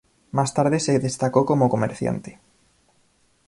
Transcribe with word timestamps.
Más 0.31 0.51
tarde 0.55 0.79
se 0.79 0.97
destacó 0.97 1.45
como 1.45 1.69
comerciante. 1.69 2.39